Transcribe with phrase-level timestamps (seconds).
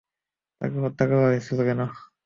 [0.61, 1.79] তাকে হত্যা করেছিস কেন?